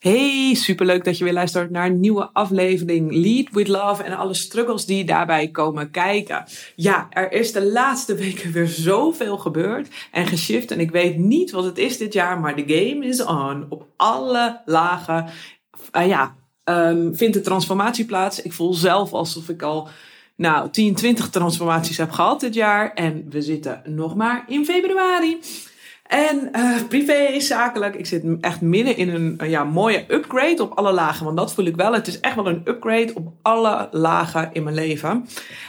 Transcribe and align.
Hey, 0.00 0.54
superleuk 0.54 1.04
dat 1.04 1.18
je 1.18 1.24
weer 1.24 1.32
luistert 1.32 1.70
naar 1.70 1.86
een 1.86 2.00
nieuwe 2.00 2.30
aflevering 2.32 3.12
Lead 3.12 3.50
with 3.50 3.68
Love 3.68 4.02
en 4.02 4.16
alle 4.16 4.34
struggles 4.34 4.86
die 4.86 5.04
daarbij 5.04 5.48
komen 5.48 5.90
kijken. 5.90 6.44
Ja, 6.76 7.06
er 7.10 7.32
is 7.32 7.52
de 7.52 7.70
laatste 7.70 8.14
weken 8.14 8.52
weer 8.52 8.66
zoveel 8.66 9.38
gebeurd 9.38 9.88
en 10.10 10.26
geshift 10.26 10.70
en 10.70 10.80
ik 10.80 10.90
weet 10.90 11.16
niet 11.16 11.50
wat 11.50 11.64
het 11.64 11.78
is 11.78 11.98
dit 11.98 12.12
jaar, 12.12 12.40
maar 12.40 12.56
de 12.56 12.64
game 12.66 13.06
is 13.06 13.24
on. 13.24 13.66
Op 13.68 13.86
alle 13.96 14.60
lagen 14.64 15.26
uh, 15.96 16.06
ja, 16.06 16.36
um, 16.64 17.16
vindt 17.16 17.34
de 17.34 17.40
transformatie 17.40 18.04
plaats. 18.04 18.42
Ik 18.42 18.52
voel 18.52 18.74
zelf 18.74 19.12
alsof 19.12 19.48
ik 19.48 19.62
al 19.62 19.88
nou, 20.36 20.70
10, 20.70 20.94
20 20.94 21.30
transformaties 21.30 21.96
heb 21.96 22.10
gehad 22.10 22.40
dit 22.40 22.54
jaar 22.54 22.92
en 22.92 23.26
we 23.30 23.42
zitten 23.42 23.82
nog 23.84 24.14
maar 24.14 24.44
in 24.48 24.64
februari. 24.64 25.38
En 26.10 26.48
uh, 26.52 26.82
privé, 26.88 27.40
zakelijk, 27.40 27.94
ik 27.94 28.06
zit 28.06 28.24
echt 28.40 28.60
midden 28.60 28.96
in 28.96 29.08
een 29.08 29.48
ja, 29.48 29.64
mooie 29.64 30.04
upgrade 30.08 30.62
op 30.62 30.72
alle 30.72 30.92
lagen. 30.92 31.24
Want 31.24 31.36
dat 31.36 31.54
voel 31.54 31.64
ik 31.64 31.76
wel. 31.76 31.92
Het 31.92 32.06
is 32.06 32.20
echt 32.20 32.34
wel 32.34 32.46
een 32.46 32.62
upgrade 32.64 33.14
op 33.14 33.32
alle 33.42 33.88
lagen 33.90 34.50
in 34.52 34.62
mijn 34.62 34.74
leven. 34.74 35.26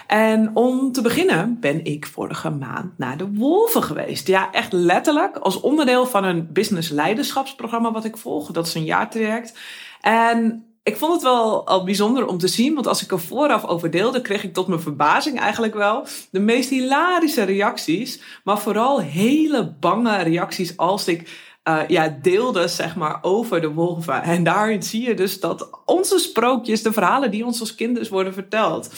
En 0.08 0.52
om 0.54 0.92
te 0.92 1.02
beginnen 1.02 1.58
ben 1.60 1.86
ik 1.86 2.06
vorige 2.06 2.50
maand 2.50 2.98
naar 2.98 3.18
de 3.18 3.34
Wolven 3.34 3.84
geweest. 3.84 4.28
Ja, 4.28 4.52
echt 4.52 4.74
letterlijk 4.74 5.38
als 5.38 5.60
onderdeel 5.60 6.06
van 6.06 6.24
een 6.24 6.48
business 6.52 6.90
leiderschapsprogramma 6.90 7.92
wat 7.92 8.06
ik 8.06 8.18
volg. 8.18 8.52
Dat 8.52 8.68
is 8.68 8.74
een 8.74 8.84
jaartraject. 8.84 9.60
En 10.02 10.66
ik 10.84 10.98
vond 10.98 11.14
het 11.14 11.22
wel 11.22 11.68
al 11.68 11.84
bijzonder 11.84 12.28
om 12.28 12.38
te 12.38 12.48
zien, 12.48 12.74
want 12.74 12.88
als 12.88 13.04
ik 13.04 13.12
er 13.12 13.20
vooraf 13.20 13.66
over 13.66 13.92
deelde, 13.92 14.22
kreeg 14.22 14.44
ik 14.44 14.54
tot 14.54 14.68
mijn 14.68 14.82
verbazing 14.82 15.40
eigenlijk 15.40 15.74
wel 15.74 16.06
de 16.32 16.40
meest 16.40 16.70
hilarische 16.70 17.44
reacties, 17.44 18.22
maar 18.44 18.60
vooral 18.60 19.00
hele 19.00 19.76
bange 19.80 20.18
reacties 20.18 20.78
als 20.78 21.08
ik 21.08 21.50
uh, 21.64 21.80
ja, 21.88 22.18
deelde 22.22 22.68
zeg 22.68 22.96
maar 22.96 23.20
over 23.22 23.62
de 23.62 23.72
wolven. 23.72 24.24
En 24.24 24.44
daarin 24.44 24.84
zie 24.84 25.08
je 25.08 25.14
dus 25.14 25.40
dat 25.40 25.70
onze 25.86 26.20
sprookjes, 26.20 26.82
de 26.82 26.92
verhalen 26.94 27.32
die 27.32 27.46
ons 27.46 27.60
als 27.60 27.76
kinderen 27.76 28.10
worden 28.10 28.34
verteld, 28.34 28.90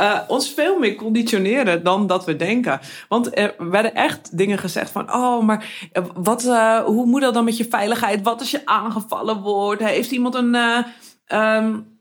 uh, 0.00 0.20
ons 0.28 0.50
veel 0.50 0.78
meer 0.78 0.94
conditioneren 0.94 1.84
dan 1.84 2.06
dat 2.06 2.24
we 2.24 2.36
denken. 2.36 2.80
Want 3.08 3.38
er 3.38 3.54
werden 3.58 3.94
echt 3.94 4.36
dingen 4.36 4.58
gezegd 4.58 4.90
van, 4.90 5.14
oh, 5.14 5.42
maar 5.42 5.88
wat, 6.14 6.44
uh, 6.44 6.84
hoe 6.84 7.06
moet 7.06 7.20
dat 7.20 7.34
dan 7.34 7.44
met 7.44 7.56
je 7.56 7.66
veiligheid? 7.70 8.22
Wat 8.22 8.40
als 8.40 8.50
je 8.50 8.66
aangevallen 8.66 9.40
wordt? 9.40 9.82
Heeft 9.82 10.10
iemand 10.10 10.34
een 10.34 10.56
Um, 11.32 11.98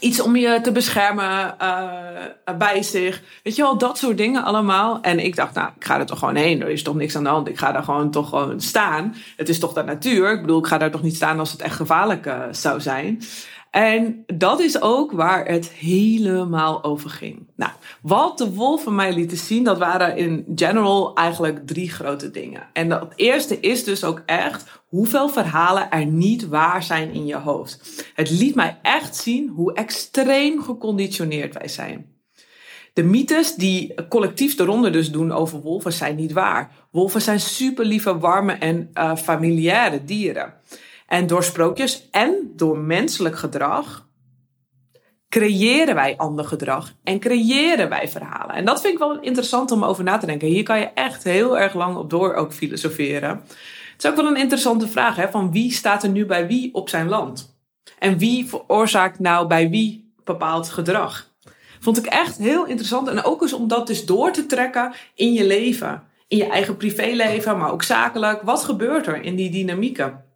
iets 0.00 0.20
om 0.20 0.36
je 0.36 0.60
te 0.62 0.72
beschermen 0.72 1.54
uh, 1.62 2.58
bij 2.58 2.82
zich. 2.82 3.22
Weet 3.42 3.56
je 3.56 3.62
wel, 3.62 3.78
dat 3.78 3.98
soort 3.98 4.16
dingen 4.16 4.44
allemaal. 4.44 5.00
En 5.02 5.24
ik 5.24 5.36
dacht, 5.36 5.54
nou, 5.54 5.70
ik 5.76 5.84
ga 5.84 5.98
er 5.98 6.06
toch 6.06 6.18
gewoon 6.18 6.34
heen. 6.34 6.62
Er 6.62 6.68
is 6.68 6.82
toch 6.82 6.94
niks 6.94 7.16
aan 7.16 7.22
de 7.22 7.28
hand. 7.28 7.48
Ik 7.48 7.58
ga 7.58 7.72
daar 7.72 7.82
gewoon 7.82 8.10
toch 8.10 8.28
gewoon 8.28 8.60
staan. 8.60 9.14
Het 9.36 9.48
is 9.48 9.58
toch 9.58 9.72
de 9.72 9.82
natuur. 9.82 10.32
Ik 10.32 10.40
bedoel, 10.40 10.58
ik 10.58 10.66
ga 10.66 10.78
daar 10.78 10.90
toch 10.90 11.02
niet 11.02 11.16
staan 11.16 11.38
als 11.38 11.52
het 11.52 11.60
echt 11.60 11.76
gevaarlijk 11.76 12.26
uh, 12.26 12.42
zou 12.50 12.80
zijn. 12.80 13.22
En 13.70 14.24
dat 14.26 14.60
is 14.60 14.80
ook 14.80 15.12
waar 15.12 15.46
het 15.46 15.68
helemaal 15.68 16.84
over 16.84 17.10
ging. 17.10 17.46
Nou, 17.56 17.72
wat 18.02 18.38
de 18.38 18.52
wolven 18.52 18.94
mij 18.94 19.12
lieten 19.12 19.36
zien, 19.36 19.64
dat 19.64 19.78
waren 19.78 20.16
in 20.16 20.46
general 20.54 21.14
eigenlijk 21.14 21.66
drie 21.66 21.90
grote 21.90 22.30
dingen. 22.30 22.68
En 22.72 22.88
dat 22.88 23.12
eerste 23.16 23.60
is 23.60 23.84
dus 23.84 24.04
ook 24.04 24.22
echt 24.26 24.82
hoeveel 24.88 25.28
verhalen 25.28 25.90
er 25.90 26.06
niet 26.06 26.48
waar 26.48 26.82
zijn 26.82 27.12
in 27.12 27.26
je 27.26 27.36
hoofd. 27.36 28.04
Het 28.14 28.30
liet 28.30 28.54
mij 28.54 28.78
echt 28.82 29.16
zien 29.16 29.48
hoe 29.48 29.72
extreem 29.72 30.62
geconditioneerd 30.62 31.54
wij 31.54 31.68
zijn. 31.68 32.06
De 32.92 33.02
mythes 33.02 33.54
die 33.54 33.94
collectief 34.08 34.54
de 34.56 34.64
ronde 34.64 34.90
dus 34.90 35.10
doen 35.10 35.32
over 35.32 35.60
wolven 35.60 35.92
zijn 35.92 36.16
niet 36.16 36.32
waar. 36.32 36.70
Wolven 36.90 37.20
zijn 37.20 37.40
super 37.40 37.84
lieve, 37.84 38.18
warme 38.18 38.52
en 38.52 38.90
uh, 38.94 39.16
familiaire 39.16 40.04
dieren. 40.04 40.54
En 41.10 41.26
door 41.26 41.44
sprookjes 41.44 42.08
en 42.10 42.52
door 42.56 42.78
menselijk 42.78 43.38
gedrag 43.38 44.08
creëren 45.28 45.94
wij 45.94 46.16
ander 46.16 46.44
gedrag 46.44 46.92
en 47.04 47.18
creëren 47.18 47.88
wij 47.88 48.08
verhalen. 48.08 48.54
En 48.54 48.64
dat 48.64 48.80
vind 48.80 48.92
ik 48.92 48.98
wel 48.98 49.20
interessant 49.20 49.70
om 49.70 49.84
over 49.84 50.04
na 50.04 50.18
te 50.18 50.26
denken. 50.26 50.48
Hier 50.48 50.62
kan 50.62 50.78
je 50.78 50.90
echt 50.94 51.24
heel 51.24 51.58
erg 51.58 51.74
lang 51.74 51.96
op 51.96 52.10
door 52.10 52.34
ook 52.34 52.52
filosoferen. 52.52 53.42
Het 53.92 54.04
is 54.04 54.10
ook 54.10 54.16
wel 54.16 54.26
een 54.26 54.36
interessante 54.36 54.88
vraag, 54.88 55.16
hè, 55.16 55.30
van 55.30 55.52
wie 55.52 55.72
staat 55.72 56.02
er 56.02 56.08
nu 56.08 56.26
bij 56.26 56.46
wie 56.46 56.74
op 56.74 56.88
zijn 56.88 57.08
land? 57.08 57.58
En 57.98 58.18
wie 58.18 58.48
veroorzaakt 58.48 59.18
nou 59.18 59.46
bij 59.46 59.70
wie 59.70 60.12
bepaald 60.24 60.68
gedrag? 60.68 61.30
Vond 61.80 61.98
ik 61.98 62.06
echt 62.06 62.38
heel 62.38 62.66
interessant. 62.66 63.08
En 63.08 63.24
ook 63.24 63.42
eens 63.42 63.52
om 63.52 63.68
dat 63.68 63.86
dus 63.86 64.06
door 64.06 64.32
te 64.32 64.46
trekken 64.46 64.92
in 65.14 65.32
je 65.32 65.46
leven. 65.46 66.02
In 66.28 66.36
je 66.36 66.46
eigen 66.46 66.76
privéleven, 66.76 67.58
maar 67.58 67.72
ook 67.72 67.82
zakelijk. 67.82 68.42
Wat 68.42 68.64
gebeurt 68.64 69.06
er 69.06 69.22
in 69.22 69.36
die 69.36 69.50
dynamieken? 69.50 70.28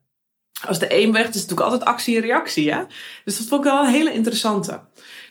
Als 0.66 0.78
de 0.78 1.02
een 1.02 1.12
weg, 1.12 1.28
is 1.28 1.34
natuurlijk 1.34 1.60
altijd 1.60 1.84
actie 1.84 2.16
en 2.16 2.22
reactie. 2.22 2.72
Hè? 2.72 2.82
Dus 3.24 3.38
dat 3.38 3.46
vond 3.46 3.64
ik 3.64 3.70
wel 3.70 3.84
een 3.84 3.90
hele 3.90 4.12
interessante. 4.12 4.80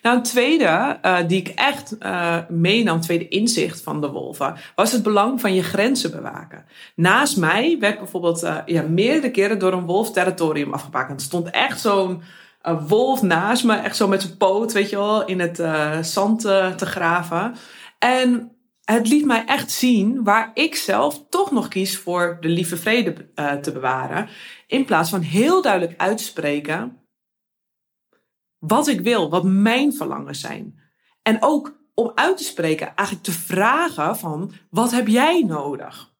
Nou, 0.01 0.17
een 0.17 0.23
tweede 0.23 0.99
uh, 1.05 1.17
die 1.27 1.39
ik 1.39 1.47
echt 1.47 1.95
uh, 1.99 2.37
meenam, 2.49 3.01
tweede 3.01 3.27
inzicht 3.27 3.81
van 3.81 4.01
de 4.01 4.09
wolven, 4.09 4.55
was 4.75 4.91
het 4.91 5.03
belang 5.03 5.41
van 5.41 5.53
je 5.53 5.63
grenzen 5.63 6.11
bewaken. 6.11 6.65
Naast 6.95 7.37
mij 7.37 7.77
werd 7.79 7.97
bijvoorbeeld 7.97 8.43
uh, 8.43 8.57
ja, 8.65 8.81
meerdere 8.81 9.31
keren 9.31 9.59
door 9.59 9.73
een 9.73 9.85
wolf 9.85 10.11
territorium 10.11 10.73
afgepakt. 10.73 11.11
Er 11.11 11.19
stond 11.19 11.49
echt 11.49 11.81
zo'n 11.81 12.21
wolf 12.87 13.21
naast 13.21 13.63
me, 13.63 13.75
echt 13.75 13.95
zo 13.95 14.07
met 14.07 14.21
zijn 14.21 14.37
poot, 14.37 14.71
weet 14.71 14.89
je 14.89 14.95
wel, 14.95 15.25
in 15.25 15.39
het 15.39 15.61
zand 16.05 16.41
te 16.41 16.85
graven. 16.85 17.55
En 17.99 18.52
het 18.83 19.07
liet 19.07 19.25
mij 19.25 19.45
echt 19.45 19.71
zien 19.71 20.23
waar 20.23 20.51
ik 20.53 20.75
zelf 20.75 21.25
toch 21.29 21.51
nog 21.51 21.67
kies 21.67 21.97
voor 21.97 22.37
de 22.39 22.47
lieve 22.47 22.77
vrede 22.77 23.31
te 23.61 23.71
bewaren. 23.71 24.29
In 24.67 24.85
plaats 24.85 25.09
van 25.09 25.21
heel 25.21 25.61
duidelijk 25.61 25.99
uitspreken 25.99 26.97
wat 28.57 28.87
ik 28.87 29.01
wil, 29.01 29.29
wat 29.29 29.43
mijn 29.43 29.93
verlangens 29.93 30.39
zijn. 30.39 30.79
En 31.21 31.37
ook 31.39 31.81
om 31.93 32.11
uit 32.15 32.37
te 32.37 32.43
spreken, 32.43 32.95
eigenlijk 32.95 33.27
te 33.27 33.31
vragen 33.31 34.17
van 34.17 34.53
wat 34.69 34.91
heb 34.91 35.07
jij 35.07 35.43
nodig? 35.43 36.12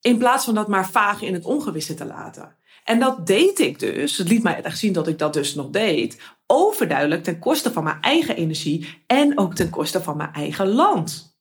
In 0.00 0.18
plaats 0.18 0.44
van 0.44 0.54
dat 0.54 0.68
maar 0.68 0.90
vaag 0.90 1.22
in 1.22 1.34
het 1.34 1.44
ongewisse 1.44 1.94
te 1.94 2.04
laten. 2.04 2.56
En 2.84 2.98
dat 2.98 3.26
deed 3.26 3.58
ik 3.58 3.78
dus. 3.78 4.18
Het 4.18 4.28
liet 4.28 4.42
mij 4.42 4.62
echt 4.62 4.78
zien 4.78 4.92
dat 4.92 5.08
ik 5.08 5.18
dat 5.18 5.32
dus 5.32 5.54
nog 5.54 5.70
deed. 5.70 6.20
Overduidelijk 6.46 7.22
ten 7.22 7.38
koste 7.38 7.72
van 7.72 7.84
mijn 7.84 8.00
eigen 8.00 8.36
energie 8.36 9.02
en 9.06 9.38
ook 9.38 9.54
ten 9.54 9.70
koste 9.70 10.02
van 10.02 10.16
mijn 10.16 10.32
eigen 10.32 10.68
land. 10.68 11.38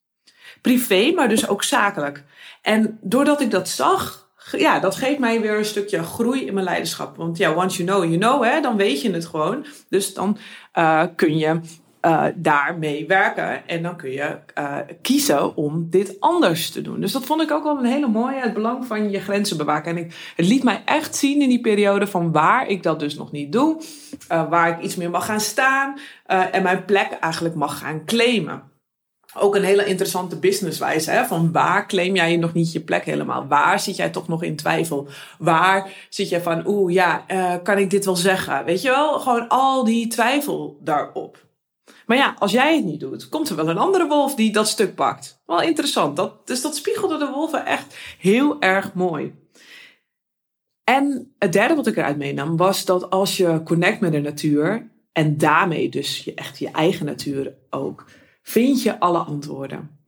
Privé, 0.62 1.12
maar 1.12 1.30
dus 1.30 1.48
ook 1.48 1.64
zakelijk. 1.64 2.24
En 2.62 2.98
doordat 3.02 3.42
ik 3.42 3.52
dat 3.52 3.70
zag, 3.70 4.30
ja, 4.52 4.80
dat 4.80 4.96
geeft 4.96 5.20
mij 5.20 5.42
weer 5.42 5.58
een 5.58 5.66
stukje 5.66 6.04
groei 6.04 6.46
in 6.46 6.54
mijn 6.54 6.66
leiderschap. 6.66 7.18
Want 7.18 7.38
ja, 7.38 7.54
once 7.56 7.84
you 7.84 7.90
know, 7.90 8.12
you 8.12 8.18
know, 8.18 8.44
hè, 8.44 8.62
dan 8.62 8.78
weet 8.78 9.02
je 9.02 9.12
het 9.12 9.26
gewoon. 9.26 9.66
Dus 9.90 10.14
dan 10.14 10.38
uh, 10.78 11.04
kun 11.16 11.38
je 11.38 11.60
uh, 12.02 12.26
daarmee 12.36 13.08
werken. 13.08 13.68
En 13.68 13.84
dan 13.84 13.96
kun 13.96 14.12
je 14.12 14.38
uh, 14.58 14.78
kiezen 15.02 15.56
om 15.56 15.88
dit 15.90 16.16
anders 16.20 16.70
te 16.70 16.82
doen. 16.82 17.00
Dus 17.00 17.12
dat 17.12 17.26
vond 17.26 17.42
ik 17.42 17.52
ook 17.52 17.64
wel 17.64 17.78
een 17.78 17.86
hele 17.86 18.08
mooie. 18.08 18.40
Het 18.40 18.54
belang 18.54 18.86
van 18.86 19.10
je 19.10 19.20
grenzen 19.20 19.58
bewaken. 19.58 19.98
En 19.98 20.04
ik, 20.04 20.34
het 20.36 20.48
liet 20.48 20.64
mij 20.64 20.82
echt 20.86 21.16
zien 21.16 21.42
in 21.42 21.50
die 21.50 21.62
periode 21.62 22.08
van 22.08 22.32
waar 22.32 22.68
ik 22.68 22.84
dat 22.84 23.00
dus 23.00 23.16
nog 23.16 23.32
niet 23.32 23.52
doe. 23.52 23.82
waar 24.28 24.70
ik 24.70 24.84
iets 24.84 24.96
meer 24.96 25.10
mag 25.10 25.26
gaan 25.26 25.40
staan. 25.40 26.00
en 26.26 26.64
mijn 26.64 26.86
plek 26.86 27.12
eigenlijk 27.20 27.56
mag 27.56 27.80
gaan 27.80 28.06
claimen 28.06 28.70
ook 29.34 29.56
een 29.56 29.64
hele 29.64 29.86
interessante 29.86 30.40
businesswijze. 30.40 31.12
Hè? 31.12 31.26
Van 31.26 31.52
waar 31.52 31.88
claim 31.88 32.16
jij 32.16 32.38
nog 32.38 32.54
niet 32.54 32.72
je 32.72 32.80
plek 32.80 33.06
helemaal? 33.06 33.48
Waar 33.48 33.80
zit 33.80 33.96
jij 33.96 34.10
toch 34.10 34.28
nog 34.28 34.44
in 34.44 34.56
twijfel? 34.56 35.08
Waar 35.38 35.92
zit 36.10 36.30
je 36.30 36.42
van, 36.42 36.68
oeh 36.68 36.94
ja, 36.94 37.26
kan 37.64 37.78
ik 37.78 37.90
dit 37.90 38.06
wel 38.06 38.16
zeggen? 38.16 38.66
Weet 38.66 38.82
je 38.82 38.90
wel, 38.90 39.20
gewoon 39.20 39.48
al 39.48 39.84
die 39.84 40.08
twijfel 40.08 40.78
daarop. 40.82 41.48
Maar 42.10 42.18
ja, 42.18 42.36
als 42.40 42.52
jij 42.52 42.76
het 42.76 42.86
niet 42.86 43.00
doet, 43.00 43.30
komt 43.30 43.50
er 43.50 43.56
wel 43.56 43.70
een 43.70 43.78
andere 43.78 44.08
wolf 44.08 44.36
die 44.36 44.52
dat 44.52 44.68
stuk 44.68 44.96
pakt. 44.96 45.42
Wel 45.46 45.62
interessant. 45.62 46.16
Dat, 46.16 46.48
dus 46.48 46.62
dat 46.62 46.76
spiegelde 46.76 47.18
de 47.18 47.32
wolven 47.34 47.66
echt 47.66 47.98
heel 48.20 48.62
erg 48.62 48.94
mooi. 48.94 49.34
En 50.84 51.34
het 51.38 51.54
derde 51.54 51.76
wat 51.76 51.88
ik 51.88 51.98
eruit 51.98 52.18
meenam 52.18 52.58
was 52.58 52.86
dat 52.86 53.10
als 53.10 53.38
je 53.38 53.62
connect 53.64 54.00
met 54.00 54.12
de 54.12 54.20
natuur 54.20 54.92
en 55.12 55.38
daarmee 55.38 55.90
dus 55.90 56.24
je, 56.24 56.34
echt 56.34 56.60
je 56.60 56.72
eigen 56.72 57.06
natuur 57.06 57.54
ook 57.70 58.06
vind 58.42 58.84
je 58.84 59.00
alle 59.00 59.20
antwoorden. 59.20 60.00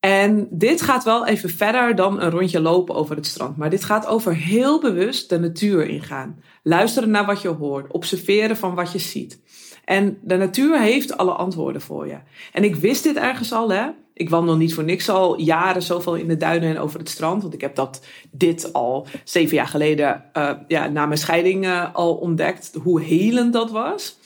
En 0.00 0.48
dit 0.50 0.82
gaat 0.82 1.04
wel 1.04 1.26
even 1.26 1.50
verder 1.50 1.94
dan 1.94 2.20
een 2.20 2.30
rondje 2.30 2.60
lopen 2.60 2.94
over 2.94 3.16
het 3.16 3.26
strand. 3.26 3.56
Maar 3.56 3.70
dit 3.70 3.84
gaat 3.84 4.06
over 4.06 4.34
heel 4.34 4.80
bewust 4.80 5.28
de 5.28 5.38
natuur 5.38 5.88
ingaan. 5.88 6.42
Luisteren 6.62 7.10
naar 7.10 7.26
wat 7.26 7.42
je 7.42 7.48
hoort. 7.48 7.92
Observeren 7.92 8.56
van 8.56 8.74
wat 8.74 8.92
je 8.92 8.98
ziet. 8.98 9.40
En 9.86 10.18
de 10.22 10.36
natuur 10.36 10.80
heeft 10.80 11.16
alle 11.16 11.30
antwoorden 11.30 11.80
voor 11.80 12.06
je. 12.06 12.16
En 12.52 12.64
ik 12.64 12.76
wist 12.76 13.02
dit 13.02 13.16
ergens 13.16 13.52
al, 13.52 13.70
hè. 13.70 13.86
Ik 14.12 14.30
wandel 14.30 14.56
niet 14.56 14.74
voor 14.74 14.84
niks 14.84 15.08
al 15.08 15.40
jaren 15.40 15.82
zoveel 15.82 16.14
in 16.14 16.28
de 16.28 16.36
duinen 16.36 16.68
en 16.68 16.78
over 16.78 16.98
het 16.98 17.08
strand. 17.08 17.42
Want 17.42 17.54
ik 17.54 17.60
heb 17.60 17.74
dat, 17.74 18.04
dit 18.30 18.72
al 18.72 19.06
zeven 19.24 19.56
jaar 19.56 19.66
geleden, 19.66 20.24
uh, 20.36 20.50
ja, 20.68 20.88
na 20.88 21.06
mijn 21.06 21.18
scheiding 21.18 21.64
uh, 21.64 21.94
al 21.94 22.14
ontdekt. 22.14 22.72
Hoe 22.82 23.00
helend 23.00 23.52
dat 23.52 23.70
was. 23.70 24.18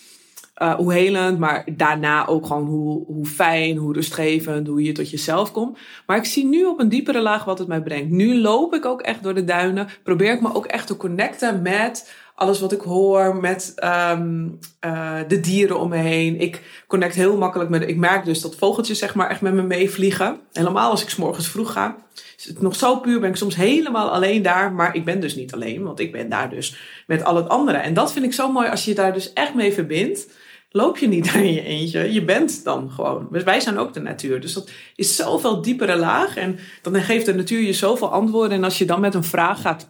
Uh, 0.62 0.74
hoe 0.74 0.92
helend, 0.92 1.38
maar 1.38 1.66
daarna 1.76 2.26
ook 2.26 2.46
gewoon 2.46 2.66
hoe, 2.66 3.04
hoe 3.06 3.26
fijn, 3.26 3.76
hoe 3.76 3.92
rustgevend, 3.92 4.66
hoe 4.66 4.82
je 4.82 4.92
tot 4.92 5.10
jezelf 5.10 5.52
komt. 5.52 5.78
Maar 6.06 6.16
ik 6.16 6.24
zie 6.24 6.44
nu 6.44 6.64
op 6.64 6.80
een 6.80 6.88
diepere 6.88 7.20
laag 7.20 7.44
wat 7.44 7.58
het 7.58 7.68
mij 7.68 7.82
brengt. 7.82 8.10
Nu 8.10 8.40
loop 8.40 8.74
ik 8.74 8.84
ook 8.84 9.00
echt 9.00 9.22
door 9.22 9.34
de 9.34 9.44
duinen. 9.44 9.88
Probeer 10.02 10.32
ik 10.32 10.40
me 10.40 10.54
ook 10.54 10.66
echt 10.66 10.86
te 10.86 10.96
connecten 10.96 11.62
met 11.62 12.12
alles 12.40 12.60
wat 12.60 12.72
ik 12.72 12.80
hoor, 12.80 13.36
met 13.36 13.74
um, 13.84 14.58
uh, 14.86 15.18
de 15.28 15.40
dieren 15.40 15.80
om 15.80 15.88
me 15.88 15.96
heen. 15.96 16.40
Ik 16.40 16.84
connect 16.86 17.14
heel 17.14 17.36
makkelijk 17.36 17.70
met. 17.70 17.88
Ik 17.88 17.96
merk 17.96 18.24
dus 18.24 18.40
dat 18.40 18.54
vogeltjes 18.54 18.98
zeg 18.98 19.14
maar 19.14 19.30
echt 19.30 19.40
met 19.40 19.54
me 19.54 19.62
meevliegen. 19.62 20.40
Helemaal 20.52 20.90
als 20.90 21.02
ik 21.02 21.08
s 21.08 21.16
morgens 21.16 21.48
vroeg 21.48 21.72
ga. 21.72 21.96
Is 22.36 22.44
het 22.44 22.60
nog 22.60 22.76
zo 22.76 22.96
puur, 22.96 23.20
ben 23.20 23.30
ik 23.30 23.36
soms 23.36 23.56
helemaal 23.56 24.10
alleen 24.10 24.42
daar. 24.42 24.72
Maar 24.72 24.94
ik 24.94 25.04
ben 25.04 25.20
dus 25.20 25.34
niet 25.34 25.52
alleen, 25.52 25.82
want 25.82 26.00
ik 26.00 26.12
ben 26.12 26.28
daar 26.28 26.50
dus 26.50 26.76
met 27.06 27.24
al 27.24 27.36
het 27.36 27.48
andere. 27.48 27.78
En 27.78 27.94
dat 27.94 28.12
vind 28.12 28.24
ik 28.24 28.32
zo 28.32 28.52
mooi 28.52 28.68
als 28.68 28.84
je 28.84 28.94
daar 28.94 29.12
dus 29.12 29.32
echt 29.32 29.54
mee 29.54 29.72
verbindt 29.72 30.28
loop 30.70 30.98
je 30.98 31.08
niet 31.08 31.28
aan 31.34 31.52
je 31.52 31.62
eentje. 31.62 32.12
Je 32.12 32.24
bent 32.24 32.64
dan 32.64 32.90
gewoon. 32.90 33.28
Wij 33.30 33.60
zijn 33.60 33.78
ook 33.78 33.92
de 33.92 34.00
natuur. 34.00 34.40
Dus 34.40 34.52
dat 34.52 34.70
is 34.96 35.16
zoveel 35.16 35.62
diepere 35.62 35.96
laag. 35.96 36.36
En 36.36 36.58
dan 36.82 36.94
geeft 36.94 37.26
de 37.26 37.34
natuur 37.34 37.60
je 37.60 37.72
zoveel 37.72 38.12
antwoorden. 38.12 38.56
En 38.56 38.64
als 38.64 38.78
je 38.78 38.84
dan 38.84 39.00
met 39.00 39.14
een 39.14 39.24
vraag 39.24 39.60
gaat 39.60 39.88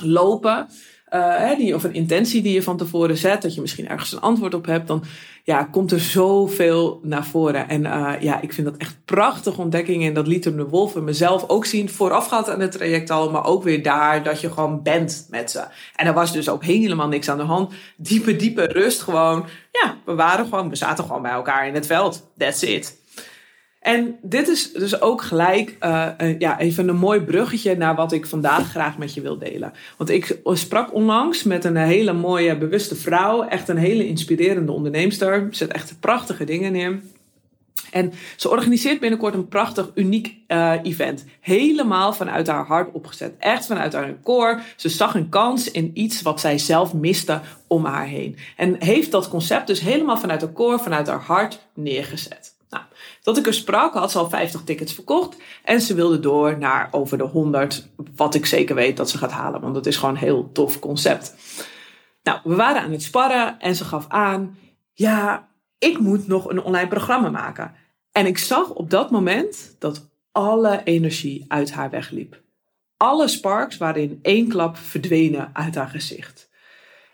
lopen, 0.00 0.68
uh, 1.14 1.56
die, 1.56 1.74
of 1.74 1.84
een 1.84 1.94
intentie 1.94 2.42
die 2.42 2.52
je 2.52 2.62
van 2.62 2.76
tevoren 2.76 3.16
zet, 3.16 3.42
dat 3.42 3.54
je 3.54 3.60
misschien 3.60 3.88
ergens 3.88 4.12
een 4.12 4.20
antwoord 4.20 4.54
op 4.54 4.66
hebt, 4.66 4.86
dan 4.86 5.04
ja, 5.44 5.64
komt 5.64 5.92
er 5.92 6.00
zoveel 6.00 7.00
naar 7.02 7.26
voren. 7.26 7.68
En 7.68 7.84
uh, 7.84 8.12
ja, 8.20 8.40
ik 8.40 8.52
vind 8.52 8.66
dat 8.66 8.76
echt 8.76 8.96
prachtige 9.04 9.60
ontdekkingen. 9.60 10.08
En 10.08 10.14
dat 10.14 10.26
liet 10.26 10.42
de 10.42 10.68
wolf 10.68 10.96
en 10.96 11.04
mezelf 11.04 11.48
ook 11.48 11.64
zien, 11.64 11.88
voorafgaand 11.88 12.50
aan 12.50 12.60
het 12.60 12.72
traject 12.72 13.10
al, 13.10 13.30
maar 13.30 13.44
ook 13.44 13.62
weer 13.62 13.82
daar 13.82 14.22
dat 14.22 14.40
je 14.40 14.52
gewoon 14.52 14.82
bent 14.82 15.26
met 15.30 15.50
ze. 15.50 15.64
En 15.96 16.06
er 16.06 16.14
was 16.14 16.32
dus 16.32 16.48
ook 16.48 16.64
helemaal 16.64 17.08
niks 17.08 17.28
aan 17.28 17.38
de 17.38 17.44
hand. 17.44 17.72
Diepe, 17.96 18.36
diepe 18.36 18.64
rust 18.64 19.02
gewoon. 19.02 19.46
Ja, 19.72 19.96
we 20.04 20.14
waren 20.14 20.44
gewoon, 20.44 20.68
we 20.68 20.76
zaten 20.76 21.04
gewoon 21.04 21.22
bij 21.22 21.32
elkaar 21.32 21.66
in 21.66 21.74
het 21.74 21.86
veld. 21.86 22.28
That's 22.36 22.62
it. 22.62 23.04
En 23.80 24.18
dit 24.22 24.48
is 24.48 24.72
dus 24.72 25.00
ook 25.00 25.22
gelijk 25.22 25.76
uh, 25.80 26.38
ja, 26.38 26.58
even 26.58 26.88
een 26.88 26.96
mooi 26.96 27.20
bruggetje 27.20 27.76
naar 27.76 27.94
wat 27.94 28.12
ik 28.12 28.26
vandaag 28.26 28.70
graag 28.70 28.98
met 28.98 29.14
je 29.14 29.20
wil 29.20 29.38
delen. 29.38 29.72
Want 29.96 30.10
ik 30.10 30.38
sprak 30.44 30.94
onlangs 30.94 31.42
met 31.42 31.64
een 31.64 31.76
hele 31.76 32.12
mooie, 32.12 32.58
bewuste 32.58 32.96
vrouw. 32.96 33.42
Echt 33.42 33.68
een 33.68 33.76
hele 33.76 34.06
inspirerende 34.06 34.72
onderneemster. 34.72 35.48
Zet 35.50 35.72
echt 35.72 36.00
prachtige 36.00 36.44
dingen 36.44 36.72
neer. 36.72 37.00
En 37.90 38.12
ze 38.36 38.50
organiseert 38.50 39.00
binnenkort 39.00 39.34
een 39.34 39.48
prachtig, 39.48 39.90
uniek 39.94 40.36
uh, 40.48 40.72
event. 40.82 41.24
Helemaal 41.40 42.12
vanuit 42.12 42.46
haar 42.46 42.66
hart 42.66 42.92
opgezet. 42.92 43.34
Echt 43.38 43.66
vanuit 43.66 43.92
haar 43.92 44.14
core. 44.22 44.60
Ze 44.76 44.88
zag 44.88 45.14
een 45.14 45.28
kans 45.28 45.70
in 45.70 45.90
iets 45.94 46.22
wat 46.22 46.40
zij 46.40 46.58
zelf 46.58 46.94
miste 46.94 47.40
om 47.66 47.84
haar 47.84 48.06
heen. 48.06 48.36
En 48.56 48.76
heeft 48.78 49.10
dat 49.10 49.28
concept 49.28 49.66
dus 49.66 49.80
helemaal 49.80 50.18
vanuit 50.18 50.40
haar 50.40 50.52
core, 50.52 50.78
vanuit 50.78 51.06
haar 51.06 51.20
hart 51.20 51.66
neergezet. 51.74 52.55
Dat 53.26 53.36
ik 53.36 53.46
er 53.46 53.54
sprak, 53.54 53.94
had 53.94 54.10
ze 54.10 54.18
al 54.18 54.28
50 54.28 54.62
tickets 54.64 54.92
verkocht. 54.92 55.36
En 55.64 55.80
ze 55.80 55.94
wilde 55.94 56.20
door 56.20 56.58
naar 56.58 56.88
over 56.90 57.18
de 57.18 57.24
100. 57.24 57.88
Wat 58.16 58.34
ik 58.34 58.46
zeker 58.46 58.74
weet 58.74 58.96
dat 58.96 59.10
ze 59.10 59.18
gaat 59.18 59.30
halen. 59.30 59.60
Want 59.60 59.76
het 59.76 59.86
is 59.86 59.96
gewoon 59.96 60.14
een 60.14 60.20
heel 60.20 60.52
tof 60.52 60.78
concept. 60.78 61.34
Nou, 62.22 62.40
we 62.44 62.54
waren 62.54 62.82
aan 62.82 62.92
het 62.92 63.02
sparren 63.02 63.60
en 63.60 63.74
ze 63.74 63.84
gaf 63.84 64.04
aan. 64.08 64.58
Ja, 64.92 65.48
ik 65.78 65.98
moet 65.98 66.26
nog 66.26 66.48
een 66.48 66.62
online 66.62 66.88
programma 66.88 67.30
maken. 67.30 67.74
En 68.12 68.26
ik 68.26 68.38
zag 68.38 68.70
op 68.70 68.90
dat 68.90 69.10
moment 69.10 69.76
dat 69.78 70.08
alle 70.32 70.80
energie 70.84 71.44
uit 71.48 71.72
haar 71.72 71.90
wegliep. 71.90 72.42
Alle 72.96 73.28
sparks 73.28 73.76
waren 73.76 74.02
in 74.02 74.18
één 74.22 74.48
klap 74.48 74.76
verdwenen 74.76 75.50
uit 75.52 75.74
haar 75.74 75.88
gezicht. 75.88 76.48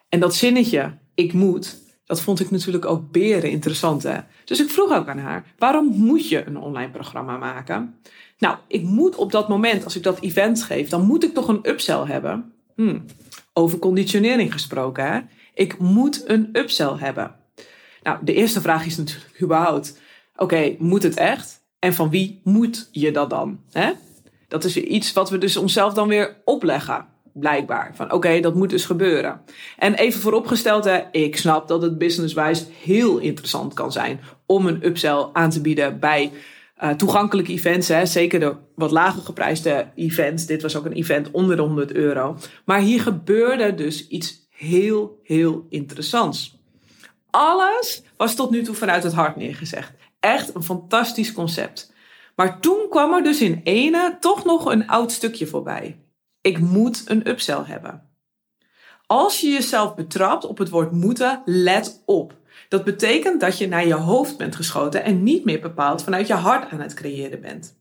En 0.08 0.20
dat 0.20 0.34
zinnetje, 0.34 0.98
ik 1.14 1.32
moet, 1.32 1.81
dat 2.12 2.20
vond 2.20 2.40
ik 2.40 2.50
natuurlijk 2.50 2.84
ook 2.84 3.10
beren 3.10 3.50
interessant. 3.50 4.02
Hè? 4.02 4.18
Dus 4.44 4.60
ik 4.60 4.70
vroeg 4.70 4.92
ook 4.92 5.08
aan 5.08 5.18
haar: 5.18 5.44
waarom 5.58 5.86
moet 5.86 6.28
je 6.28 6.46
een 6.46 6.56
online 6.56 6.90
programma 6.90 7.36
maken? 7.36 7.94
Nou, 8.38 8.56
ik 8.66 8.82
moet 8.82 9.16
op 9.16 9.32
dat 9.32 9.48
moment, 9.48 9.84
als 9.84 9.96
ik 9.96 10.02
dat 10.02 10.20
event 10.20 10.62
geef, 10.62 10.88
dan 10.88 11.06
moet 11.06 11.24
ik 11.24 11.34
toch 11.34 11.48
een 11.48 11.68
upsell 11.68 12.04
hebben. 12.04 12.52
Hmm, 12.74 13.04
over 13.52 13.78
conditionering 13.78 14.52
gesproken? 14.52 15.30
Ik 15.54 15.78
moet 15.78 16.28
een 16.28 16.48
upsell 16.52 16.94
hebben. 16.96 17.34
Nou, 18.02 18.18
de 18.22 18.34
eerste 18.34 18.60
vraag 18.60 18.86
is 18.86 18.96
natuurlijk 18.96 19.40
überhaupt: 19.42 19.98
oké, 20.36 20.76
moet 20.78 21.02
het 21.02 21.16
echt? 21.16 21.62
En 21.78 21.94
van 21.94 22.10
wie 22.10 22.40
moet 22.44 22.88
je 22.90 23.10
dat 23.10 23.30
dan? 23.30 23.60
Hè? 23.70 23.92
Dat 24.48 24.64
is 24.64 24.76
iets 24.76 25.12
wat 25.12 25.30
we 25.30 25.38
dus 25.38 25.56
onszelf 25.56 25.94
dan 25.94 26.08
weer 26.08 26.36
opleggen 26.44 27.06
blijkbaar. 27.32 27.90
Van 27.94 28.12
oké, 28.12 28.40
dat 28.40 28.54
moet 28.54 28.70
dus 28.70 28.84
gebeuren. 28.84 29.40
En 29.78 29.94
even 29.94 30.20
vooropgesteld, 30.20 30.84
hè, 30.84 31.00
ik 31.10 31.36
snap 31.36 31.68
dat 31.68 31.82
het 31.82 31.98
businesswijs 31.98 32.66
heel 32.82 33.18
interessant 33.18 33.74
kan 33.74 33.92
zijn 33.92 34.20
om 34.46 34.66
een 34.66 34.86
upsell 34.86 35.28
aan 35.32 35.50
te 35.50 35.60
bieden 35.60 36.00
bij 36.00 36.32
uh, 36.82 36.90
toegankelijke 36.90 37.52
events. 37.52 37.88
Hè, 37.88 38.06
zeker 38.06 38.40
de 38.40 38.54
wat 38.74 38.90
lager 38.90 39.22
geprijsde 39.22 39.86
events. 39.94 40.46
Dit 40.46 40.62
was 40.62 40.76
ook 40.76 40.84
een 40.84 40.92
event 40.92 41.30
onder 41.30 41.56
de 41.56 41.62
100 41.62 41.92
euro. 41.92 42.36
Maar 42.64 42.80
hier 42.80 43.00
gebeurde 43.00 43.74
dus 43.74 44.08
iets 44.08 44.48
heel, 44.50 45.20
heel 45.22 45.66
interessants. 45.68 46.60
Alles 47.30 48.02
was 48.16 48.34
tot 48.34 48.50
nu 48.50 48.62
toe 48.62 48.74
vanuit 48.74 49.02
het 49.02 49.12
hart 49.12 49.36
neergezegd. 49.36 49.92
Echt 50.20 50.54
een 50.54 50.62
fantastisch 50.62 51.32
concept. 51.32 51.92
Maar 52.36 52.60
toen 52.60 52.86
kwam 52.90 53.12
er 53.12 53.22
dus 53.22 53.40
in 53.40 53.60
ene 53.64 54.16
toch 54.20 54.44
nog 54.44 54.64
een 54.64 54.88
oud 54.88 55.12
stukje 55.12 55.46
voorbij. 55.46 56.00
Ik 56.42 56.58
moet 56.58 57.02
een 57.06 57.28
upsell 57.28 57.62
hebben. 57.64 58.10
Als 59.06 59.40
je 59.40 59.48
jezelf 59.48 59.94
betrapt 59.94 60.44
op 60.44 60.58
het 60.58 60.68
woord 60.68 60.92
moeten, 60.92 61.42
let 61.44 62.02
op. 62.06 62.34
Dat 62.68 62.84
betekent 62.84 63.40
dat 63.40 63.58
je 63.58 63.68
naar 63.68 63.86
je 63.86 63.94
hoofd 63.94 64.36
bent 64.36 64.56
geschoten 64.56 65.04
en 65.04 65.22
niet 65.22 65.44
meer 65.44 65.60
bepaald 65.60 66.02
vanuit 66.02 66.26
je 66.26 66.34
hart 66.34 66.70
aan 66.70 66.80
het 66.80 66.94
creëren 66.94 67.40
bent. 67.40 67.80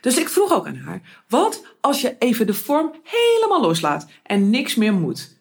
Dus 0.00 0.18
ik 0.18 0.28
vroeg 0.28 0.52
ook 0.52 0.66
aan 0.66 0.76
haar: 0.76 1.24
wat 1.28 1.64
als 1.80 2.00
je 2.00 2.16
even 2.18 2.46
de 2.46 2.54
vorm 2.54 2.94
helemaal 3.02 3.60
loslaat 3.60 4.06
en 4.22 4.50
niks 4.50 4.74
meer 4.74 4.92
moet? 4.92 5.36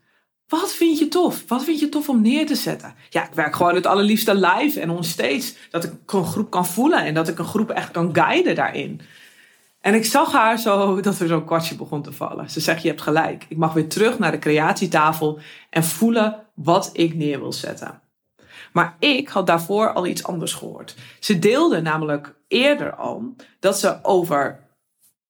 Wat 0.47 0.73
vind 0.73 0.99
je 0.99 1.07
tof? 1.07 1.43
Wat 1.47 1.63
vind 1.63 1.79
je 1.79 1.89
tof 1.89 2.09
om 2.09 2.21
neer 2.21 2.45
te 2.45 2.55
zetten? 2.55 2.95
Ja, 3.09 3.27
ik 3.27 3.33
werk 3.33 3.55
gewoon 3.55 3.75
het 3.75 3.85
allerliefste 3.85 4.35
live 4.35 4.79
en 4.79 4.89
onstage. 4.89 5.53
Dat 5.69 5.83
ik 5.83 5.91
een 6.05 6.25
groep 6.25 6.49
kan 6.49 6.65
voelen 6.65 7.05
en 7.05 7.13
dat 7.13 7.27
ik 7.27 7.39
een 7.39 7.45
groep 7.45 7.69
echt 7.69 7.91
kan 7.91 8.15
guiden 8.15 8.55
daarin. 8.55 9.01
En 9.81 9.93
ik 9.93 10.05
zag 10.05 10.31
haar 10.31 10.59
zo 10.59 10.95
dat 11.01 11.19
er 11.19 11.27
zo'n 11.27 11.45
kwartje 11.45 11.75
begon 11.75 12.01
te 12.01 12.11
vallen. 12.11 12.49
Ze 12.49 12.59
zegt: 12.59 12.81
Je 12.81 12.87
hebt 12.87 13.01
gelijk. 13.01 13.45
Ik 13.49 13.57
mag 13.57 13.73
weer 13.73 13.89
terug 13.89 14.19
naar 14.19 14.31
de 14.31 14.39
creatietafel 14.39 15.39
en 15.69 15.83
voelen 15.83 16.45
wat 16.53 16.89
ik 16.93 17.15
neer 17.15 17.39
wil 17.39 17.53
zetten. 17.53 18.01
Maar 18.73 18.95
ik 18.99 19.29
had 19.29 19.47
daarvoor 19.47 19.93
al 19.93 20.07
iets 20.07 20.23
anders 20.23 20.53
gehoord. 20.53 20.95
Ze 21.19 21.39
deelde 21.39 21.81
namelijk 21.81 22.35
eerder 22.47 22.95
al 22.95 23.35
dat 23.59 23.79
ze 23.79 23.99
over 24.01 24.67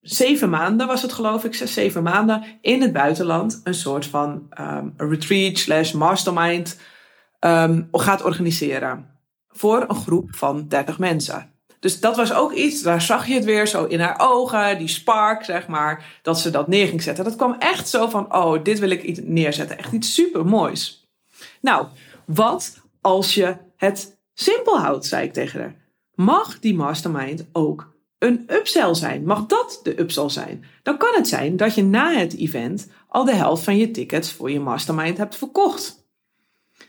zeven 0.02 0.50
maanden, 0.50 0.88
was 0.88 1.02
het 1.02 1.14
geloof 1.14 1.44
ik, 1.44 1.54
zes, 1.56 1.74
zeven 1.74 2.04
maanden 2.04 2.44
in 2.62 2.82
het 2.82 2.94
buitenland 2.94 3.62
een 3.64 3.74
soort 3.74 4.06
van 4.06 4.48
um, 4.60 4.94
retreat 4.98 5.58
slash 5.58 5.92
mastermind 5.92 6.80
um, 7.40 7.88
gaat 7.92 8.24
organiseren. 8.24 9.16
Voor 9.50 9.86
een 9.88 9.96
groep 9.96 10.36
van 10.36 10.68
30 10.68 11.00
mensen. 11.00 11.52
Dus 11.80 12.00
dat 12.00 12.16
was 12.16 12.34
ook 12.34 12.54
iets, 12.54 12.82
daar 12.82 13.02
zag 13.02 13.28
je 13.28 13.34
het 13.34 13.46
weer 13.46 13.68
zo 13.68 13.86
in 13.86 14.00
haar 14.00 14.20
ogen, 14.20 14.78
die 14.78 14.88
spark, 14.88 15.44
zeg 15.44 15.68
maar, 15.68 16.20
dat 16.22 16.40
ze 16.40 16.50
dat 16.50 16.68
neer 16.68 16.88
ging 16.88 17.02
zetten. 17.02 17.24
Dat 17.24 17.36
kwam 17.36 17.56
echt 17.60 17.90
zo 17.90 18.10
van, 18.10 18.36
oh, 18.36 18.64
dit 18.64 18.80
wil 18.80 18.90
ik 18.90 19.04
iets 19.04 19.20
neerzetten. 19.24 19.78
Echt 19.78 19.92
iets 19.92 20.14
super 20.14 20.46
moois. 20.46 21.08
Nou, 21.62 21.88
wat 22.26 22.82
als 23.02 23.34
je 23.34 23.56
het 23.76 24.18
simpel 24.34 24.80
houdt, 24.80 25.06
zei 25.06 25.26
ik 25.26 25.34
tegen 25.34 25.60
haar. 25.60 25.76
Mag 26.16 26.60
die 26.60 26.76
mastermind 26.76 27.46
ook 27.52 27.96
een 28.20 28.44
upsell 28.48 28.94
zijn? 28.94 29.26
Mag 29.26 29.46
dat 29.46 29.80
de 29.84 30.00
upsell 30.00 30.30
zijn? 30.30 30.66
Dan 30.84 30.98
kan 30.98 31.14
het 31.16 31.28
zijn 31.28 31.58
dat 31.58 31.76
je 31.76 31.84
na 31.84 32.14
het 32.14 32.38
event 32.38 32.88
al 33.08 33.26
de 33.26 33.36
helft 33.36 33.64
van 33.64 33.78
je 33.78 33.92
tickets 33.92 34.32
voor 34.32 34.52
je 34.52 34.60
mastermind 34.60 35.18
hebt 35.18 35.36
verkocht. 35.36 36.06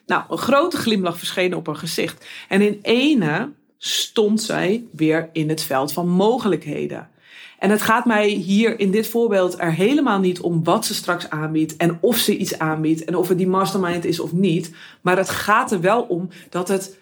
Nou, 0.06 0.22
een 0.28 0.38
grote 0.38 0.76
glimlach 0.76 1.18
verscheen 1.18 1.54
op 1.54 1.66
haar 1.66 1.76
gezicht. 1.76 2.26
En 2.48 2.60
in 2.60 2.78
ene 2.82 3.52
stond 3.78 4.42
zij 4.42 4.86
weer 4.92 5.30
in 5.32 5.48
het 5.48 5.62
veld 5.62 5.92
van 5.92 6.08
mogelijkheden. 6.08 7.10
En 7.58 7.70
het 7.70 7.82
gaat 7.82 8.04
mij 8.04 8.28
hier 8.28 8.80
in 8.80 8.90
dit 8.90 9.08
voorbeeld 9.08 9.60
er 9.60 9.72
helemaal 9.72 10.18
niet 10.18 10.40
om 10.40 10.64
wat 10.64 10.84
ze 10.86 10.94
straks 10.94 11.30
aanbiedt 11.30 11.76
en 11.76 11.98
of 12.00 12.16
ze 12.16 12.36
iets 12.36 12.58
aanbiedt 12.58 13.04
en 13.04 13.16
of 13.16 13.28
het 13.28 13.38
die 13.38 13.46
mastermind 13.46 14.04
is 14.04 14.20
of 14.20 14.32
niet. 14.32 14.74
Maar 15.00 15.16
het 15.16 15.30
gaat 15.30 15.72
er 15.72 15.80
wel 15.80 16.02
om 16.02 16.28
dat 16.50 16.68
het 16.68 16.98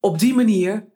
op 0.00 0.18
die 0.18 0.34
manier 0.34 0.86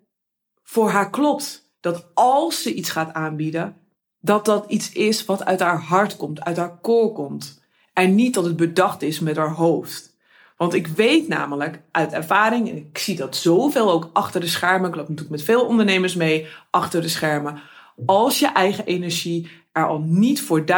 voor 0.63 0.91
haar 0.91 1.11
klopt. 1.11 1.69
dat 1.81 2.11
als 2.15 2.63
ze 2.63 2.75
iets 2.75 2.91
gaat 2.91 3.13
aanbieden, 3.13 3.77
dat 4.21 4.45
dat 4.45 4.65
iets 4.69 4.93
is 4.93 5.25
wat 5.25 5.45
uit 5.45 5.61
haar 5.61 5.81
hart 5.81 6.17
komt, 6.17 6.41
uit 6.41 6.57
haar 6.57 6.79
koor 6.79 7.13
komt. 7.13 7.63
En 7.93 8.15
niet 8.15 8.35
dat 8.35 8.45
het 8.45 8.57
bedacht 8.57 9.03
is 9.03 9.21
met 9.21 9.37
haar 9.37 9.55
hoofd. 9.55 10.10
Want 10.61 10.75
ik 10.75 10.87
weet 10.87 11.29
namelijk 11.29 11.83
uit 11.91 12.13
ervaring, 12.13 12.69
en 12.69 12.77
ik 12.77 12.99
zie 12.99 13.17
dat 13.17 13.37
zoveel 13.37 13.91
ook 13.91 14.11
achter 14.13 14.41
de 14.41 14.47
schermen, 14.47 14.89
ik 14.89 14.95
loop 14.95 15.09
natuurlijk 15.09 15.37
met 15.37 15.43
veel 15.43 15.67
ondernemers 15.67 16.15
mee 16.15 16.47
achter 16.71 17.01
de 17.01 17.09
schermen. 17.09 17.61
Als 18.07 18.39
je 18.39 18.47
eigen 18.47 18.85
energie 18.85 19.51
er 19.73 19.87
al 19.87 20.01
niet 20.01 20.43
voor 20.43 20.65
1000% 20.65 20.69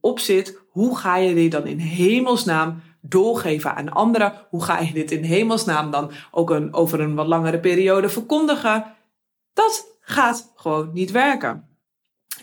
op 0.00 0.18
zit, 0.18 0.58
hoe 0.70 0.96
ga 0.96 1.16
je 1.16 1.34
dit 1.34 1.50
dan 1.50 1.66
in 1.66 1.78
hemelsnaam 1.78 2.82
doorgeven 3.00 3.74
aan 3.74 3.92
anderen? 3.92 4.32
Hoe 4.50 4.64
ga 4.64 4.80
je 4.80 4.92
dit 4.92 5.10
in 5.10 5.22
hemelsnaam 5.22 5.90
dan 5.90 6.10
ook 6.30 6.50
een, 6.50 6.74
over 6.74 7.00
een 7.00 7.14
wat 7.14 7.26
langere 7.26 7.60
periode 7.60 8.08
verkondigen? 8.08 8.84
Dat 9.52 9.86
gaat 10.00 10.52
gewoon 10.56 10.90
niet 10.92 11.10
werken. 11.10 11.68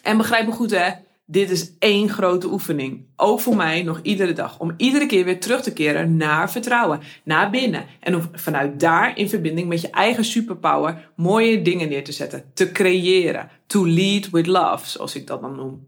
En 0.01 0.17
begrijp 0.17 0.45
me 0.45 0.51
goed 0.51 0.71
hè, 0.71 0.91
dit 1.25 1.49
is 1.49 1.77
één 1.79 2.09
grote 2.09 2.47
oefening. 2.47 3.07
Ook 3.15 3.39
voor 3.39 3.55
mij 3.55 3.83
nog 3.83 3.99
iedere 4.01 4.33
dag. 4.33 4.59
Om 4.59 4.73
iedere 4.77 5.05
keer 5.05 5.25
weer 5.25 5.39
terug 5.39 5.61
te 5.61 5.73
keren 5.73 6.17
naar 6.17 6.51
vertrouwen. 6.51 7.01
Naar 7.23 7.49
binnen. 7.49 7.85
En 7.99 8.15
om 8.15 8.29
vanuit 8.31 8.79
daar 8.79 9.17
in 9.17 9.29
verbinding 9.29 9.67
met 9.67 9.81
je 9.81 9.89
eigen 9.89 10.25
superpower 10.25 11.11
mooie 11.15 11.61
dingen 11.61 11.89
neer 11.89 12.03
te 12.03 12.11
zetten. 12.11 12.51
Te 12.53 12.71
creëren. 12.71 13.49
To 13.67 13.87
lead 13.87 14.29
with 14.29 14.47
love, 14.47 14.89
zoals 14.89 15.15
ik 15.15 15.27
dat 15.27 15.41
dan 15.41 15.55
noem. 15.55 15.87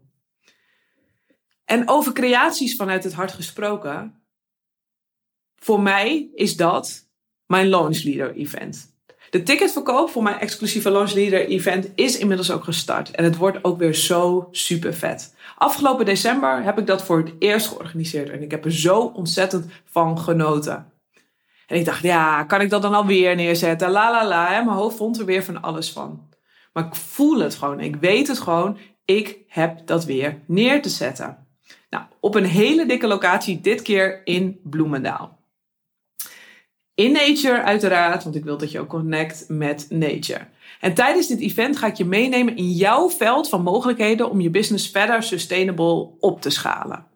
En 1.64 1.88
over 1.88 2.12
creaties 2.12 2.76
vanuit 2.76 3.04
het 3.04 3.12
hart 3.12 3.32
gesproken. 3.32 4.22
Voor 5.56 5.80
mij 5.80 6.30
is 6.34 6.56
dat 6.56 7.10
mijn 7.46 7.68
Launch 7.68 8.02
Leader 8.02 8.34
event. 8.34 8.97
De 9.30 9.42
ticketverkoop 9.42 10.10
voor 10.10 10.22
mijn 10.22 10.38
exclusieve 10.38 10.90
Launch 10.90 11.12
Leader 11.12 11.46
event 11.46 11.88
is 11.94 12.18
inmiddels 12.18 12.50
ook 12.50 12.64
gestart. 12.64 13.10
En 13.10 13.24
het 13.24 13.36
wordt 13.36 13.64
ook 13.64 13.78
weer 13.78 13.94
zo 13.94 14.48
super 14.50 14.94
vet. 14.94 15.34
Afgelopen 15.56 16.04
december 16.04 16.62
heb 16.62 16.78
ik 16.78 16.86
dat 16.86 17.04
voor 17.04 17.18
het 17.18 17.32
eerst 17.38 17.66
georganiseerd. 17.66 18.30
En 18.30 18.42
ik 18.42 18.50
heb 18.50 18.64
er 18.64 18.72
zo 18.72 19.00
ontzettend 19.00 19.66
van 19.84 20.18
genoten. 20.18 20.92
En 21.66 21.76
ik 21.76 21.84
dacht, 21.84 22.02
ja, 22.02 22.44
kan 22.44 22.60
ik 22.60 22.70
dat 22.70 22.82
dan 22.82 22.94
alweer 22.94 23.36
neerzetten? 23.36 23.90
La 23.90 24.10
la 24.10 24.26
la. 24.26 24.48
Mijn 24.48 24.76
hoofd 24.76 24.96
vond 24.96 25.18
er 25.18 25.24
weer 25.24 25.44
van 25.44 25.62
alles 25.62 25.90
van. 25.90 26.28
Maar 26.72 26.86
ik 26.86 26.94
voel 26.94 27.38
het 27.38 27.54
gewoon. 27.54 27.80
Ik 27.80 27.96
weet 27.96 28.28
het 28.28 28.38
gewoon. 28.38 28.78
Ik 29.04 29.38
heb 29.46 29.86
dat 29.86 30.04
weer 30.04 30.38
neer 30.46 30.82
te 30.82 30.88
zetten. 30.88 31.46
Nou, 31.90 32.04
op 32.20 32.34
een 32.34 32.44
hele 32.44 32.86
dikke 32.86 33.06
locatie, 33.06 33.60
dit 33.60 33.82
keer 33.82 34.20
in 34.24 34.60
Bloemendaal 34.62 35.37
in 36.98 37.12
nature 37.12 37.62
uiteraard, 37.62 38.24
want 38.24 38.36
ik 38.36 38.44
wil 38.44 38.56
dat 38.58 38.70
je 38.70 38.80
ook 38.80 38.88
connect 38.88 39.44
met 39.48 39.86
nature. 39.88 40.46
En 40.80 40.94
tijdens 40.94 41.26
dit 41.26 41.40
event 41.40 41.76
ga 41.76 41.86
ik 41.86 41.94
je 41.94 42.04
meenemen 42.04 42.56
in 42.56 42.70
jouw 42.70 43.10
veld 43.10 43.48
van 43.48 43.62
mogelijkheden 43.62 44.30
om 44.30 44.40
je 44.40 44.50
business 44.50 44.90
verder 44.90 45.22
sustainable 45.22 46.08
op 46.20 46.40
te 46.40 46.50
schalen. 46.50 47.06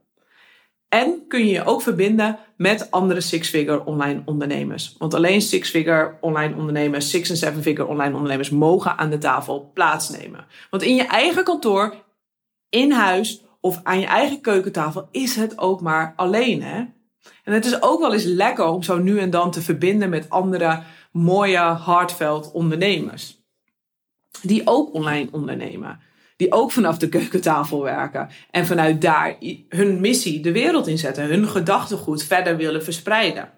En 0.89 1.25
kun 1.29 1.47
je 1.47 1.53
je 1.53 1.65
ook 1.65 1.83
verbinden 1.83 2.39
met 2.57 2.91
andere 2.91 3.21
six-figure 3.21 3.85
online 3.85 4.23
ondernemers. 4.25 4.95
Want 4.99 5.15
alleen 5.15 5.43
six-figure 5.43 6.15
online 6.21 6.57
ondernemers, 6.57 7.11
six- 7.11 7.31
en 7.31 7.37
seven-figure 7.37 7.89
online 7.89 8.15
ondernemers 8.15 8.51
mogen 8.51 8.99
aan 8.99 9.11
de 9.11 9.19
tafel 9.19 9.71
plaatsnemen. 9.75 10.47
Want 10.71 10.83
in 10.83 10.95
je 10.95 11.07
eigen 11.07 11.45
kantoor, 11.45 11.95
in 12.69 12.93
huis 12.93 13.45
of 13.61 13.81
aan 13.83 14.01
je 14.01 14.07
eigen 14.07 14.41
keukentafel 14.41 15.09
is 15.11 15.37
het 15.37 15.59
ook 15.59 15.81
maar 15.81 16.13
alleen, 16.17 16.63
hè? 16.63 16.85
En 17.45 17.53
het 17.53 17.65
is 17.65 17.83
ook 17.83 18.01
wel 18.01 18.13
eens 18.13 18.25
lekker 18.25 18.65
om 18.65 18.83
zo 18.83 18.99
nu 18.99 19.19
en 19.19 19.31
dan 19.31 19.51
te 19.51 19.63
verbinden 19.63 20.09
met 20.09 20.31
andere 20.31 20.83
mooie, 21.13 21.59
hardveld 21.59 22.53
ondernemers. 22.53 23.41
Die 24.43 24.63
ook 24.65 24.95
online 24.95 25.29
ondernemen. 25.33 26.01
Die 26.37 26.53
ook 26.53 26.73
vanaf 26.73 26.99
de 26.99 27.09
keukentafel 27.09 27.83
werken. 27.83 28.29
En 28.51 28.67
vanuit 28.67 29.01
daar 29.01 29.37
hun 29.69 30.01
missie 30.01 30.41
de 30.41 30.53
wereld 30.53 30.87
inzetten. 30.87 31.25
Hun 31.25 31.49
gedachtegoed 31.49 32.23
verder 32.23 32.57
willen 32.57 32.85
verspreiden. 32.85 33.51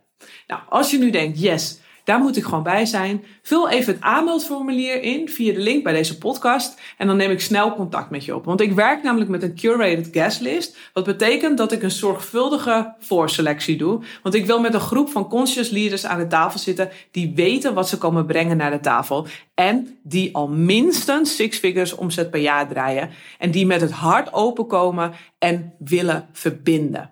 Nou, 0.46 0.60
als 0.68 0.90
je 0.90 0.98
nu 0.98 1.10
denkt, 1.10 1.40
yes, 1.40 1.80
daar 2.04 2.18
moet 2.18 2.36
ik 2.36 2.44
gewoon 2.44 2.62
bij 2.62 2.86
zijn. 2.86 3.24
Vul 3.42 3.68
even 3.68 3.92
het 3.92 4.02
aanmeldformulier 4.02 5.02
in 5.02 5.28
via 5.28 5.52
de 5.52 5.58
link 5.58 5.84
bij 5.84 5.92
deze 5.92 6.18
podcast. 6.18 6.80
En 6.96 7.06
dan 7.06 7.16
neem 7.16 7.30
ik 7.30 7.40
snel 7.40 7.74
contact 7.74 8.10
met 8.10 8.24
je 8.24 8.34
op. 8.34 8.44
Want 8.44 8.60
ik 8.60 8.72
werk 8.72 9.02
namelijk 9.02 9.30
met 9.30 9.42
een 9.42 9.54
curated 9.54 10.08
guest 10.12 10.40
list. 10.40 10.76
Wat 10.92 11.04
betekent 11.04 11.58
dat 11.58 11.72
ik 11.72 11.82
een 11.82 11.90
zorgvuldige 11.90 12.94
voorselectie 12.98 13.76
doe. 13.76 14.02
Want 14.22 14.34
ik 14.34 14.46
wil 14.46 14.60
met 14.60 14.74
een 14.74 14.80
groep 14.80 15.10
van 15.10 15.28
conscious 15.28 15.70
leaders 15.70 16.06
aan 16.06 16.18
de 16.18 16.26
tafel 16.26 16.58
zitten. 16.58 16.90
Die 17.10 17.32
weten 17.34 17.74
wat 17.74 17.88
ze 17.88 17.98
komen 17.98 18.26
brengen 18.26 18.56
naar 18.56 18.70
de 18.70 18.80
tafel. 18.80 19.26
En 19.54 19.98
die 20.02 20.34
al 20.34 20.48
minstens 20.48 21.36
six 21.36 21.58
figures 21.58 21.94
omzet 21.94 22.30
per 22.30 22.40
jaar 22.40 22.68
draaien. 22.68 23.10
En 23.38 23.50
die 23.50 23.66
met 23.66 23.80
het 23.80 23.92
hart 23.92 24.32
open 24.32 24.66
komen 24.66 25.12
en 25.38 25.74
willen 25.78 26.28
verbinden. 26.32 27.10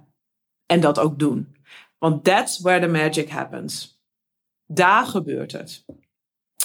En 0.67 0.81
dat 0.81 0.99
ook 0.99 1.19
doen. 1.19 1.57
Want 1.99 2.25
that's 2.25 2.61
where 2.61 2.81
the 2.81 2.93
magic 2.93 3.29
happens. 3.29 4.01
Daar 4.75 5.07
gebeurt 5.07 5.52
het. 5.52 5.85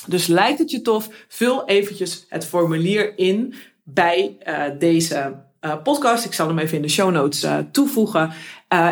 Dus 0.07 0.27
lijkt 0.27 0.59
het 0.59 0.71
je 0.71 0.81
tof? 0.81 1.09
Vul 1.27 1.65
eventjes 1.65 2.25
het 2.29 2.45
formulier 2.45 3.17
in 3.17 3.53
bij 3.83 4.37
uh, 4.47 4.63
deze 4.79 5.43
uh, 5.61 5.81
podcast. 5.83 6.25
Ik 6.25 6.33
zal 6.33 6.47
hem 6.47 6.59
even 6.59 6.75
in 6.75 6.81
de 6.81 6.89
show 6.89 7.11
notes 7.11 7.43
uh, 7.43 7.57
toevoegen. 7.71 8.33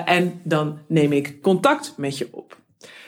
en 0.05 0.41
dan 0.43 0.79
neem 0.87 1.11
ik 1.11 1.41
contact 1.41 1.93
met 1.97 2.17
je 2.17 2.27
op. 2.31 2.57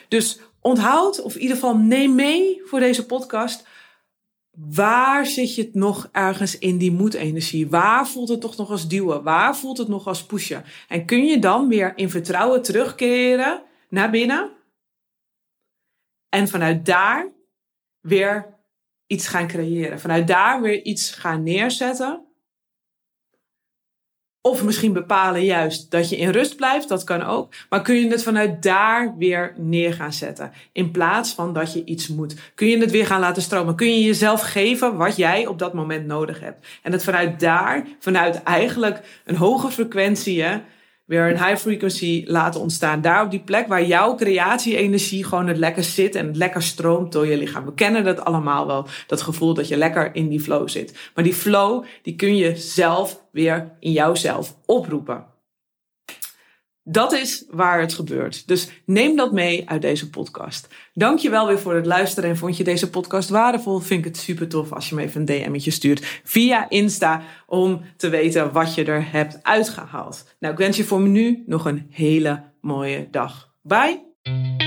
Dus 0.08 0.40
onthoud, 0.62 1.22
of 1.22 1.36
in 1.36 1.42
ieder 1.42 1.56
geval 1.56 1.78
neem 1.78 2.16
mee 2.16 2.62
voor 2.66 2.80
deze 2.80 3.06
podcast. 3.06 3.68
Waar 4.52 5.26
zit 5.26 5.56
je 5.56 5.62
het 5.62 5.74
nog 5.74 6.10
ergens 6.12 6.58
in 6.58 6.78
die 6.78 6.92
moedenergie? 6.92 7.70
Waar 7.70 8.08
voelt 8.08 8.30
het 8.30 8.42
toch 8.42 8.58
nog 8.58 8.70
als 8.70 8.88
duwen? 8.88 9.24
Waar 9.24 9.58
voelt 9.58 9.78
het 9.78 9.88
nog 9.88 10.08
als 10.08 10.26
pushen? 10.26 10.64
En 10.88 11.06
kun 11.06 11.26
je 11.26 11.40
dan 11.40 11.68
weer 11.68 11.94
in 11.96 12.10
vertrouwen 12.10 12.62
terugkeren 12.62 13.62
naar 13.90 14.10
binnen? 14.10 14.57
En 16.30 16.48
vanuit 16.48 16.86
daar 16.86 17.28
weer 18.02 18.56
iets 19.08 19.28
gaan 19.28 19.48
creëren. 19.48 20.00
Vanuit 20.00 20.28
daar 20.28 20.62
weer 20.62 20.84
iets 20.84 21.12
gaan 21.12 21.44
neerzetten. 21.44 22.22
Of 24.42 24.64
misschien 24.64 24.94
bepalen 24.94 25.44
juist 25.44 25.92
dat 25.92 26.10
je 26.10 26.18
in 26.18 26.30
rust 26.30 26.56
blijft, 26.56 26.90
dat 26.90 27.04
kan 27.04 27.24
ook. 27.24 27.54
Maar 27.70 27.82
kun 27.82 27.96
je 27.96 28.08
het 28.10 28.24
vanuit 28.24 28.64
daar 28.64 29.18
weer 29.18 29.54
neer 29.58 29.94
gaan 29.94 30.14
zetten. 30.14 30.52
In 30.72 30.92
plaats 30.92 31.34
van 31.34 31.54
dat 31.54 31.74
je 31.74 31.84
iets 31.84 32.08
moet. 32.08 32.36
Kun 32.56 32.68
je 32.68 32.78
het 32.78 32.92
weer 32.92 33.06
gaan 33.06 33.20
laten 33.20 33.42
stromen. 33.42 33.76
Kun 33.76 33.88
je 33.88 34.04
jezelf 34.04 34.42
geven 34.42 34.98
wat 34.98 35.16
jij 35.16 35.48
op 35.48 35.60
dat 35.60 35.74
moment 35.74 36.06
nodig 36.06 36.40
hebt. 36.40 36.68
En 36.84 36.92
het 36.92 37.04
vanuit 37.04 37.40
daar, 37.40 37.88
vanuit 38.00 38.44
eigenlijk 38.44 39.22
een 39.26 39.36
hoge 39.36 39.72
frequentie, 39.72 40.44
weer 41.08 41.30
een 41.30 41.44
high 41.46 41.56
frequency 41.56 42.24
laten 42.26 42.62
ontstaan. 42.62 43.02
Daar 43.02 43.24
op 43.24 43.32
die 43.32 43.40
plek 43.40 43.68
waar 43.68 43.84
jouw 43.84 44.16
creatie-energie 44.16 45.24
gewoon 45.24 45.48
het 45.48 45.58
lekker 45.58 45.84
zit 45.84 46.16
en 46.16 46.28
het 46.28 46.36
lekker 46.36 46.62
stroomt 46.62 47.12
door 47.12 47.28
je 47.28 47.38
lichaam. 47.38 47.66
We 47.66 47.74
kennen 47.74 48.04
dat 48.04 48.26
allemaal 48.26 48.68
wel, 48.68 48.88
dat 49.08 49.22
gevoel 49.22 49.54
dat 49.54 49.68
je 49.68 49.78
lekker 49.78 50.16
in 50.16 50.28
die 50.28 50.40
flow 50.40 50.70
zit. 50.70 51.12
Maar 51.16 51.24
die 51.24 51.34
flow, 51.34 51.86
die 52.02 52.16
kun 52.16 52.36
je 52.36 52.56
zelf 52.56 53.22
weer 53.32 53.72
in 53.80 53.92
jouzelf 53.92 54.56
oproepen. 54.66 55.26
Dat 56.90 57.14
is 57.14 57.46
waar 57.50 57.80
het 57.80 57.94
gebeurt. 57.94 58.48
Dus 58.48 58.70
neem 58.86 59.16
dat 59.16 59.32
mee 59.32 59.70
uit 59.70 59.82
deze 59.82 60.10
podcast. 60.10 60.68
Dank 60.94 61.20
je 61.20 61.30
wel 61.30 61.48
weer 61.48 61.60
voor 61.60 61.76
het 61.76 61.86
luisteren. 61.86 62.30
En 62.30 62.38
vond 62.38 62.58
je 62.58 62.64
deze 62.64 62.90
podcast 62.90 63.30
waardevol? 63.30 63.80
Vind 63.80 64.00
ik 64.00 64.06
het 64.06 64.18
super 64.18 64.48
tof 64.48 64.74
als 64.74 64.90
je 64.90 64.96
me 64.96 65.02
even 65.02 65.20
een 65.20 65.26
DM'tje 65.26 65.72
stuurt 65.72 66.22
via 66.24 66.70
Insta 66.70 67.22
om 67.46 67.82
te 67.98 68.10
weten 68.10 68.52
wat 68.52 68.76
je 68.76 68.84
er 68.84 69.12
hebt 69.12 69.40
uitgehaald. 69.42 70.36
Nou, 70.40 70.54
ik 70.54 70.60
wens 70.60 70.78
je 70.78 70.84
voor 70.84 71.02
nu 71.02 71.44
nog 71.46 71.66
een 71.66 71.88
hele 71.90 72.44
mooie 72.62 73.08
dag. 73.12 73.54
Bye! 73.62 74.67